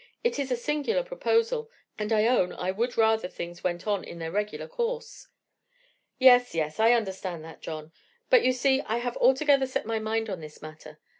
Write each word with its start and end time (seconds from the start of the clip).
It 0.23 0.39
is 0.39 0.49
a 0.51 0.55
singular 0.57 1.03
proposal, 1.03 1.69
and 1.99 2.11
I 2.11 2.25
own 2.25 2.53
I 2.53 2.71
would 2.71 2.97
rather 2.97 3.27
things 3.27 3.63
went 3.63 3.85
on 3.85 4.03
in 4.03 4.17
their 4.17 4.31
regular 4.31 4.67
course." 4.67 5.27
"Yes, 6.17 6.55
yes, 6.55 6.79
I 6.79 6.93
understand 6.93 7.43
that, 7.45 7.61
John; 7.61 7.91
but 8.27 8.41
you 8.43 8.51
see 8.51 8.81
I 8.87 8.97
have 8.97 9.15
altogether 9.17 9.67
set 9.67 9.85
my 9.85 9.99
mind 9.99 10.27
on 10.27 10.39
this 10.39 10.59
matter. 10.59 10.97